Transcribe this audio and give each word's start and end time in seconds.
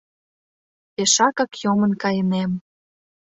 Пешакак 0.93 1.51
йомын 1.63 1.91
кайынем... 2.01 2.51